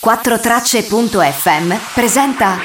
[0.00, 2.56] Quattrotracce.fm presenta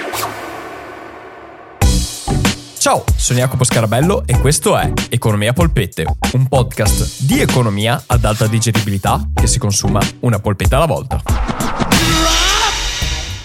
[2.79, 8.47] Ciao, sono Jacopo Scarabello e questo è Economia Polpette, un podcast di economia ad alta
[8.47, 11.21] digeribilità che si consuma una polpetta alla volta.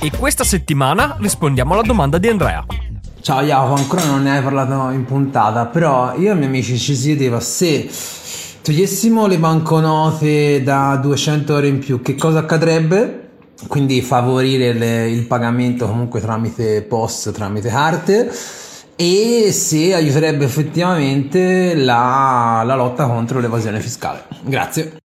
[0.01, 2.65] E questa settimana rispondiamo alla domanda di Andrea.
[3.21, 6.79] Ciao Jacopo, ancora non ne hai parlato in puntata, però io e i miei amici
[6.79, 7.91] ci si chiedeva se
[8.63, 13.22] togliessimo le banconote da 200 euro in più, che cosa accadrebbe?
[13.67, 18.31] Quindi favorire le, il pagamento comunque tramite post, tramite carte
[18.97, 24.25] e se aiuterebbe effettivamente la, la lotta contro l'evasione fiscale.
[24.43, 25.02] Grazie.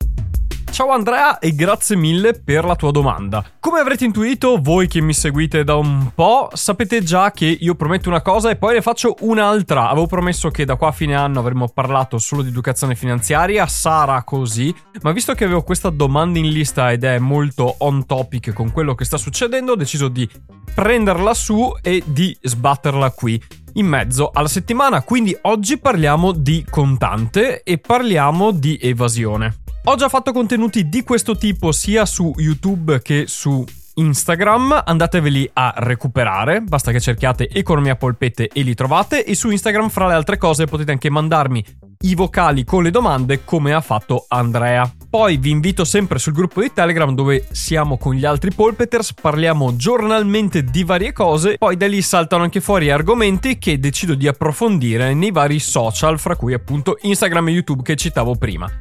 [0.74, 3.46] Ciao Andrea e grazie mille per la tua domanda.
[3.60, 8.10] Come avrete intuito, voi che mi seguite da un po', sapete già che io prometto
[8.10, 9.90] una cosa e poi ne faccio un'altra.
[9.90, 14.24] Avevo promesso che da qua a fine anno avremmo parlato solo di educazione finanziaria, sarà
[14.24, 18.72] così, ma visto che avevo questa domanda in lista ed è molto on topic con
[18.72, 20.28] quello che sta succedendo, ho deciso di
[20.74, 23.40] prenderla su e di sbatterla qui
[23.74, 25.04] in mezzo alla settimana.
[25.04, 29.62] Quindi oggi parliamo di contante e parliamo di evasione.
[29.86, 35.74] Ho già fatto contenuti di questo tipo sia su YouTube che su Instagram, andateveli a
[35.76, 40.38] recuperare, basta che cerchiate Economia Polpette e li trovate e su Instagram fra le altre
[40.38, 41.64] cose potete anche mandarmi
[42.04, 44.90] i vocali con le domande come ha fatto Andrea.
[45.10, 49.76] Poi vi invito sempre sul gruppo di Telegram dove siamo con gli altri Polpeters, parliamo
[49.76, 55.14] giornalmente di varie cose, poi da lì saltano anche fuori argomenti che decido di approfondire
[55.14, 58.72] nei vari social, fra cui appunto Instagram e YouTube che citavo prima.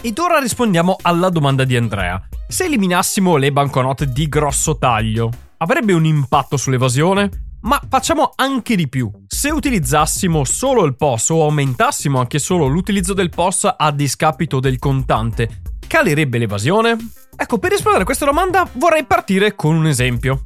[0.00, 2.22] Ed ora rispondiamo alla domanda di Andrea.
[2.46, 7.56] Se eliminassimo le banconote di grosso taglio, avrebbe un impatto sull'evasione?
[7.62, 9.10] Ma facciamo anche di più.
[9.26, 14.78] Se utilizzassimo solo il POS o aumentassimo anche solo l'utilizzo del POS a discapito del
[14.78, 16.96] contante, calerebbe l'evasione?
[17.36, 20.44] Ecco, per rispondere a questa domanda vorrei partire con un esempio.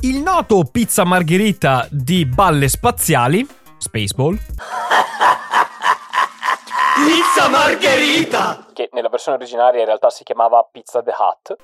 [0.00, 3.46] Il noto pizza margherita di balle spaziali,
[3.78, 4.36] Spaceball,
[7.06, 8.66] Pizza Margherita!
[8.72, 11.56] che nella versione originaria in realtà si chiamava Pizza the Hut,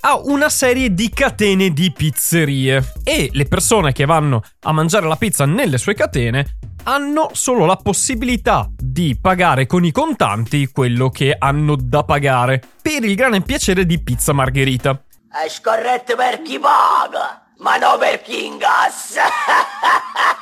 [0.00, 5.16] ha una serie di catene di pizzerie e le persone che vanno a mangiare la
[5.16, 11.34] pizza nelle sue catene hanno solo la possibilità di pagare con i contanti quello che
[11.36, 15.02] hanno da pagare per il grande piacere di pizza margherita.
[15.30, 19.22] È scorretto per chi paga, ma non per chi ingassa!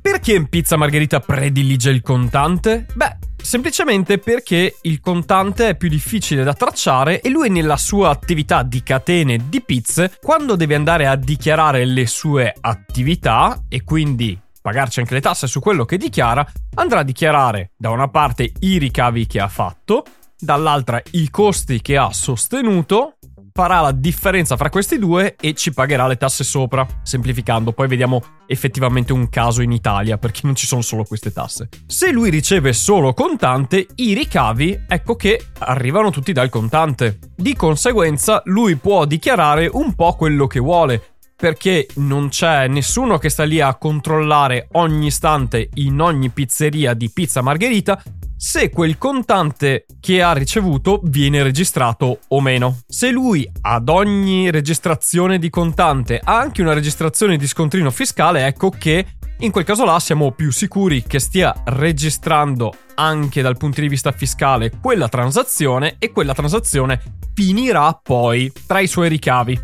[0.00, 2.86] Perché Pizza Margherita predilige il contante?
[2.94, 8.62] Beh, semplicemente perché il contante è più difficile da tracciare e lui nella sua attività
[8.62, 15.00] di catene di pizze, quando deve andare a dichiarare le sue attività e quindi pagarci
[15.00, 19.26] anche le tasse su quello che dichiara, andrà a dichiarare da una parte i ricavi
[19.26, 20.04] che ha fatto,
[20.38, 23.17] dall'altra i costi che ha sostenuto
[23.58, 26.86] farà la differenza fra questi due e ci pagherà le tasse sopra.
[27.02, 31.68] Semplificando, poi vediamo effettivamente un caso in Italia perché non ci sono solo queste tasse.
[31.84, 37.18] Se lui riceve solo contante, i ricavi, ecco che arrivano tutti dal contante.
[37.34, 41.02] Di conseguenza, lui può dichiarare un po' quello che vuole
[41.34, 47.10] perché non c'è nessuno che sta lì a controllare ogni istante in ogni pizzeria di
[47.10, 48.00] pizza margherita
[48.38, 52.78] se quel contante che ha ricevuto viene registrato o meno.
[52.86, 58.70] Se lui ad ogni registrazione di contante ha anche una registrazione di scontrino fiscale, ecco
[58.70, 59.04] che
[59.40, 64.12] in quel caso là siamo più sicuri che stia registrando anche dal punto di vista
[64.12, 67.00] fiscale quella transazione e quella transazione
[67.34, 69.60] finirà poi tra i suoi ricavi.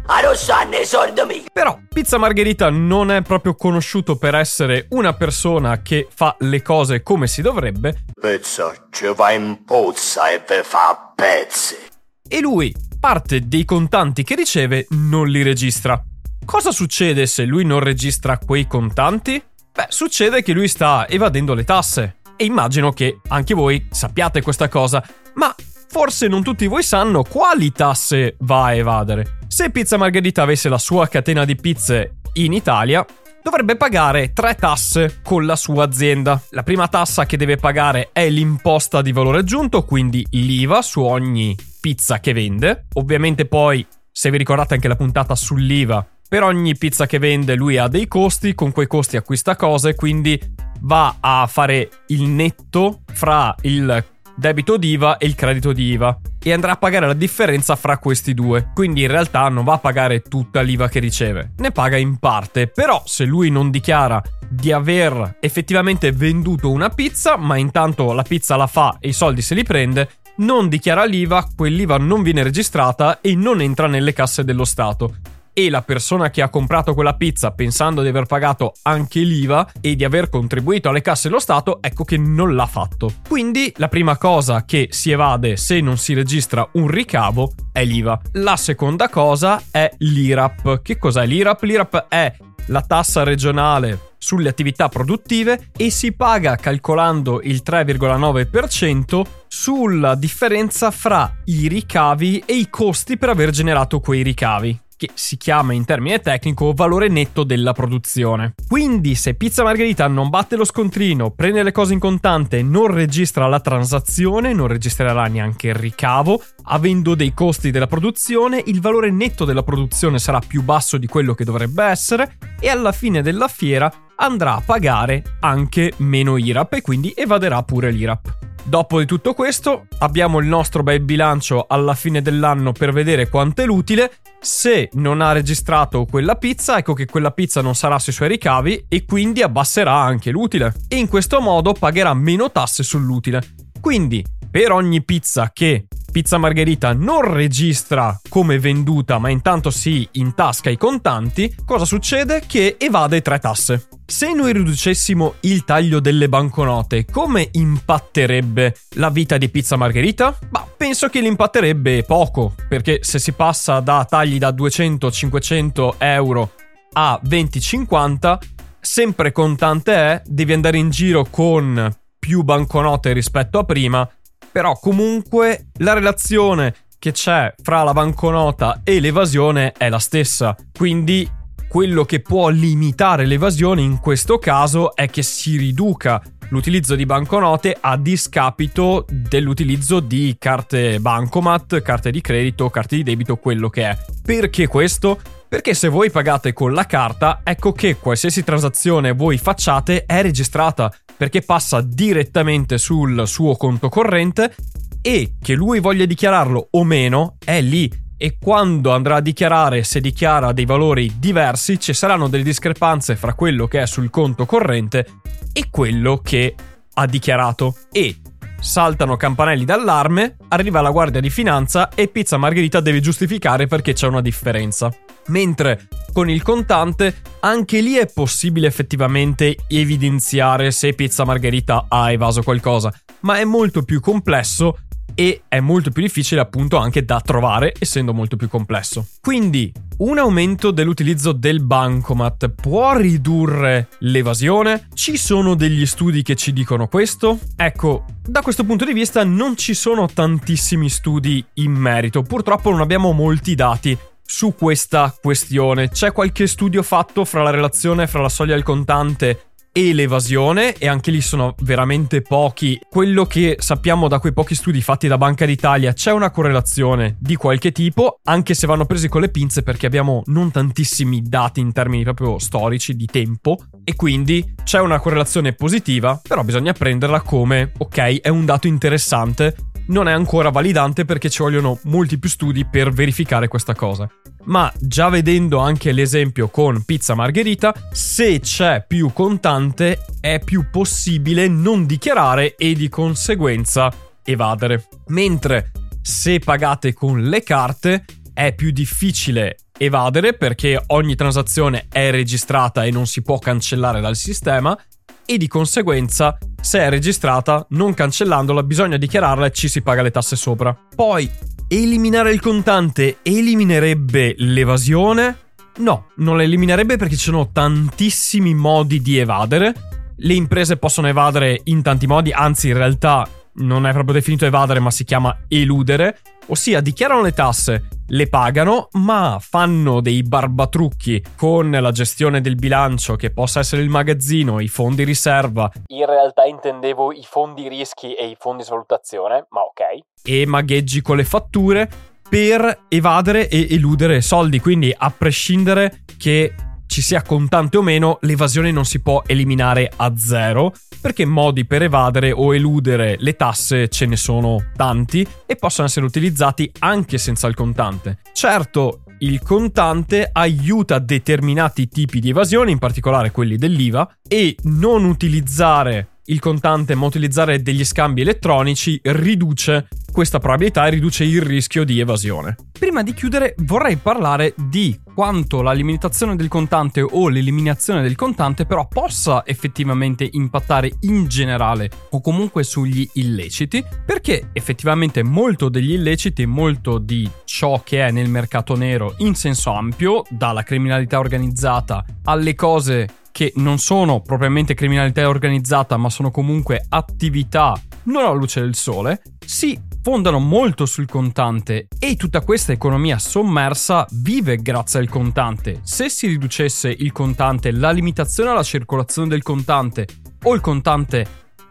[1.52, 7.02] Però Pizza Margherita non è proprio conosciuto per essere una persona che fa le cose
[7.02, 11.92] come si dovrebbe Pezzo ci va in pozza e ve fa pezzi!
[12.28, 16.02] e lui parte dei contanti che riceve non li registra.
[16.44, 19.42] Cosa succede se lui non registra quei contanti?
[19.74, 22.18] Beh, succede che lui sta evadendo le tasse.
[22.36, 25.04] E immagino che anche voi sappiate questa cosa,
[25.34, 25.52] ma
[25.88, 29.38] forse non tutti voi sanno quali tasse va a evadere.
[29.48, 33.04] Se Pizza Margherita avesse la sua catena di pizze in Italia,
[33.42, 36.40] dovrebbe pagare tre tasse con la sua azienda.
[36.50, 41.56] La prima tassa che deve pagare è l'imposta di valore aggiunto, quindi l'IVA su ogni
[41.80, 42.86] pizza che vende.
[42.94, 47.76] Ovviamente poi, se vi ricordate anche la puntata sull'IVA, per ogni pizza che vende lui
[47.76, 50.40] ha dei costi, con quei costi acquista cose, quindi
[50.80, 54.04] va a fare il netto fra il
[54.36, 58.34] debito d'IVA e il credito di IVA e andrà a pagare la differenza fra questi
[58.34, 58.70] due.
[58.74, 62.66] Quindi in realtà non va a pagare tutta l'IVA che riceve, ne paga in parte.
[62.66, 68.56] Però se lui non dichiara di aver effettivamente venduto una pizza, ma intanto la pizza
[68.56, 73.20] la fa e i soldi se li prende, non dichiara l'IVA, quell'IVA non viene registrata
[73.20, 75.14] e non entra nelle casse dello Stato
[75.54, 79.96] e la persona che ha comprato quella pizza pensando di aver pagato anche l'IVA e
[79.96, 83.10] di aver contribuito alle casse dello Stato, ecco che non l'ha fatto.
[83.26, 88.20] Quindi la prima cosa che si evade se non si registra un ricavo è l'IVA.
[88.32, 90.82] La seconda cosa è l'IRAP.
[90.82, 91.62] Che cos'è l'IRAP?
[91.62, 92.32] L'IRAP è
[92.66, 101.30] la tassa regionale sulle attività produttive e si paga calcolando il 3,9% sulla differenza fra
[101.44, 106.20] i ricavi e i costi per aver generato quei ricavi che si chiama in termine
[106.20, 108.54] tecnico valore netto della produzione.
[108.66, 113.46] Quindi se Pizza Margherita non batte lo scontrino, prende le cose in contante, non registra
[113.46, 119.44] la transazione, non registrerà neanche il ricavo, avendo dei costi della produzione, il valore netto
[119.44, 123.92] della produzione sarà più basso di quello che dovrebbe essere e alla fine della fiera
[124.16, 128.43] andrà a pagare anche meno IRAP e quindi evaderà pure l'IRAP.
[128.66, 133.60] Dopo di tutto questo, abbiamo il nostro bel bilancio alla fine dell'anno per vedere quanto
[133.60, 134.10] è l'utile.
[134.40, 138.86] Se non ha registrato quella pizza, ecco che quella pizza non sarà sui suoi ricavi
[138.88, 140.72] e quindi abbasserà anche l'utile.
[140.88, 143.42] E in questo modo pagherà meno tasse sull'utile.
[143.82, 150.70] Quindi, per ogni pizza che Pizza Margherita non registra come venduta, ma intanto si intasca
[150.70, 152.44] i contanti, cosa succede?
[152.46, 153.88] Che evade tre tasse.
[154.06, 160.38] Se noi riducessimo il taglio delle banconote, come impatterebbe la vita di Pizza Margherita?
[160.50, 166.52] Ma penso che l'impatterebbe poco, perché se si passa da tagli da 200-500 euro
[166.92, 168.38] a 20-50,
[168.78, 174.08] sempre contante è, devi andare in giro con più banconote rispetto a prima
[174.54, 180.54] però comunque la relazione che c'è fra la banconota e l'evasione è la stessa.
[180.72, 181.28] Quindi
[181.68, 187.76] quello che può limitare l'evasione in questo caso è che si riduca l'utilizzo di banconote
[187.80, 193.98] a discapito dell'utilizzo di carte bancomat, carte di credito, carte di debito, quello che è.
[194.24, 195.18] Perché questo?
[195.54, 200.92] Perché se voi pagate con la carta, ecco che qualsiasi transazione voi facciate è registrata
[201.16, 204.52] perché passa direttamente sul suo conto corrente
[205.00, 207.88] e che lui voglia dichiararlo o meno è lì.
[208.16, 213.34] E quando andrà a dichiarare se dichiara dei valori diversi ci saranno delle discrepanze fra
[213.34, 215.06] quello che è sul conto corrente
[215.52, 216.56] e quello che
[216.94, 217.76] ha dichiarato.
[217.92, 218.16] E
[218.64, 224.06] saltano campanelli d'allarme, arriva la guardia di finanza e Pizza Margherita deve giustificare perché c'è
[224.06, 224.90] una differenza.
[225.26, 232.42] Mentre con il contante anche lì è possibile effettivamente evidenziare se Pizza Margherita ha evaso
[232.42, 234.78] qualcosa, ma è molto più complesso
[235.14, 239.06] e è molto più difficile appunto anche da trovare essendo molto più complesso.
[239.20, 244.88] Quindi un aumento dell'utilizzo del bancomat può ridurre l'evasione?
[244.94, 247.38] Ci sono degli studi che ci dicono questo?
[247.56, 252.80] Ecco, da questo punto di vista non ci sono tantissimi studi in merito, purtroppo non
[252.80, 255.90] abbiamo molti dati su questa questione.
[255.90, 260.86] C'è qualche studio fatto fra la relazione fra la soglia del contante e l'evasione e
[260.86, 262.80] anche lì sono veramente pochi.
[262.88, 267.34] Quello che sappiamo da quei pochi studi fatti da Banca d'Italia c'è una correlazione di
[267.34, 271.72] qualche tipo, anche se vanno presi con le pinze perché abbiamo non tantissimi dati in
[271.72, 277.72] termini proprio storici di tempo e quindi c'è una correlazione positiva, però bisogna prenderla come
[277.76, 282.64] ok, è un dato interessante non è ancora validante perché ci vogliono molti più studi
[282.64, 284.08] per verificare questa cosa.
[284.44, 291.48] Ma già vedendo anche l'esempio con pizza margherita, se c'è più contante è più possibile
[291.48, 294.88] non dichiarare e di conseguenza evadere.
[295.08, 295.72] Mentre
[296.02, 302.90] se pagate con le carte è più difficile evadere perché ogni transazione è registrata e
[302.90, 304.78] non si può cancellare dal sistema
[305.26, 310.10] e di conseguenza se è registrata non cancellandola bisogna dichiararla e ci si paga le
[310.10, 310.76] tasse sopra.
[310.94, 311.30] Poi
[311.66, 315.38] Eliminare il contante eliminerebbe l'evasione?
[315.78, 319.74] No, non la eliminerebbe perché ci sono tantissimi modi di evadere.
[320.16, 324.80] Le imprese possono evadere in tanti modi, anzi in realtà non è proprio definito evadere,
[324.80, 331.70] ma si chiama eludere, ossia dichiarano le tasse, le pagano, ma fanno dei barbatrucchi con
[331.70, 335.70] la gestione del bilancio, che possa essere il magazzino, i fondi riserva.
[335.88, 340.04] In realtà intendevo i fondi rischi e i fondi svalutazione, ma ok.
[340.22, 341.88] E magheggi con le fatture
[342.28, 346.54] per evadere e eludere soldi, quindi a prescindere che
[346.94, 351.82] ci sia contante o meno, l'evasione non si può eliminare a zero, perché modi per
[351.82, 357.48] evadere o eludere le tasse ce ne sono tanti e possono essere utilizzati anche senza
[357.48, 358.18] il contante.
[358.32, 366.10] Certo, il contante aiuta determinati tipi di evasione, in particolare quelli dell'IVA, e non utilizzare
[366.26, 371.98] il contante ma utilizzare degli scambi elettronici riduce questa probabilità e riduce il rischio di
[371.98, 372.56] evasione.
[372.70, 378.64] Prima di chiudere vorrei parlare di quanto la limitazione del contante o l'eliminazione del contante
[378.64, 386.46] però possa effettivamente impattare in generale o comunque sugli illeciti, perché effettivamente molto degli illeciti,
[386.46, 392.54] molto di ciò che è nel mercato nero in senso ampio, dalla criminalità organizzata alle
[392.54, 398.76] cose che non sono propriamente criminalità organizzata, ma sono comunque attività non alla luce del
[398.76, 405.80] sole, si fondano molto sul contante e tutta questa economia sommersa vive grazie al contante.
[405.82, 410.06] Se si riducesse il contante, la limitazione alla circolazione del contante
[410.44, 411.26] o il contante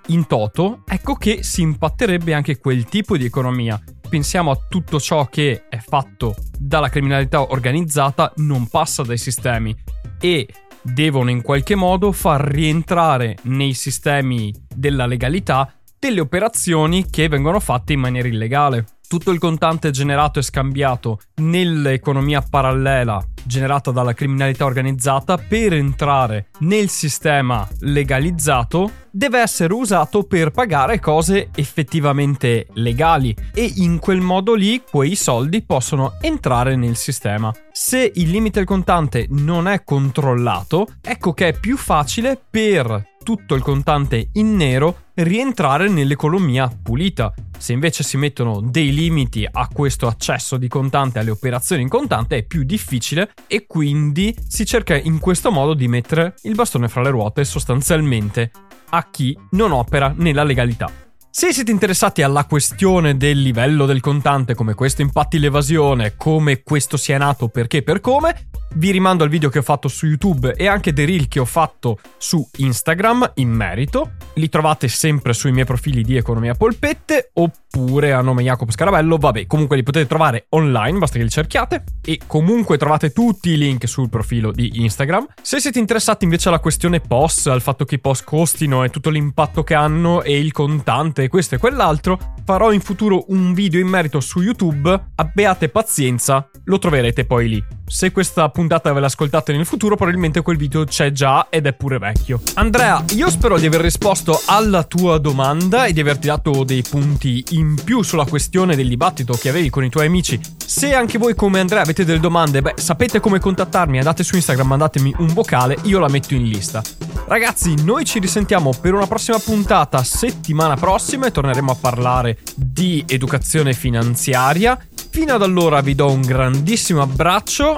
[0.07, 3.81] in toto, ecco che si impatterebbe anche quel tipo di economia.
[4.09, 9.73] Pensiamo a tutto ciò che è fatto dalla criminalità organizzata, non passa dai sistemi
[10.19, 10.47] e
[10.83, 17.93] devono in qualche modo far rientrare nei sistemi della legalità delle operazioni che vengono fatte
[17.93, 18.85] in maniera illegale.
[19.13, 26.89] Tutto il contante generato e scambiato nell'economia parallela generata dalla criminalità organizzata per entrare nel
[26.89, 34.81] sistema legalizzato deve essere usato per pagare cose effettivamente legali e in quel modo lì
[34.89, 37.53] quei soldi possono entrare nel sistema.
[37.71, 43.55] Se il limite del contante non è controllato, ecco che è più facile per tutto
[43.55, 47.33] il contante in nero rientrare nell'economia pulita.
[47.57, 52.37] Se invece si mettono dei limiti a questo accesso di contante alle operazioni in contante
[52.37, 57.01] è più difficile e quindi si cerca in questo modo di mettere il bastone fra
[57.01, 58.51] le ruote sostanzialmente
[58.89, 60.91] a chi non opera nella legalità.
[61.35, 66.95] Se siete interessati alla questione del livello del contante, come questo impatti l'evasione, come questo
[66.95, 70.67] sia nato, perché per come, vi rimando al video che ho fatto su YouTube e
[70.67, 74.13] anche dei reel che ho fatto su Instagram in merito.
[74.35, 79.17] Li trovate sempre sui miei profili di Economia Polpette oppure a nome Jacopo Scarabello.
[79.17, 81.83] Vabbè, comunque li potete trovare online, basta che li cerchiate.
[82.03, 85.27] E comunque trovate tutti i link sul profilo di Instagram.
[85.41, 89.09] Se siete interessati invece alla questione POS, al fatto che i POS costino e tutto
[89.09, 93.79] l'impatto che hanno e il contante e questo e quell'altro, farò in futuro un video
[93.79, 95.11] in merito su YouTube.
[95.15, 97.63] Abbiate pazienza, lo troverete poi lì.
[97.85, 101.99] Se questa puntata ve l'ascoltate nel futuro, probabilmente quel video c'è già ed è pure
[101.99, 102.41] vecchio.
[102.55, 107.43] Andrea, io spero di aver risposto alla tua domanda e di averti dato dei punti
[107.51, 110.39] in più sulla questione del dibattito che avevi con i tuoi amici.
[110.57, 114.67] Se anche voi come Andrea avete delle domande, beh, sapete come contattarmi, andate su Instagram,
[114.67, 116.81] mandatemi un vocale, io la metto in lista.
[117.25, 123.03] Ragazzi, noi ci risentiamo per una prossima puntata settimana prossima e torneremo a parlare di
[123.07, 124.79] educazione finanziaria.
[125.09, 127.75] Fino ad allora vi do un grandissimo abbraccio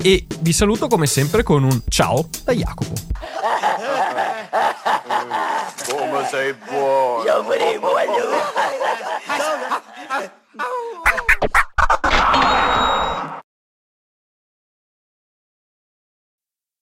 [0.00, 2.92] e vi saluto come sempre con un ciao da Jacopo.
[5.88, 7.24] Come sei buono!
[7.24, 8.36] Io voglio!